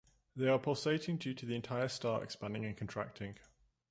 They 0.35 0.47
are 0.47 0.57
pulsating 0.57 1.17
due 1.17 1.35
to 1.35 1.45
the 1.45 1.53
entire 1.55 1.87
star 1.87 2.23
expanding 2.23 2.65
and 2.65 2.75
contracting. 2.75 3.37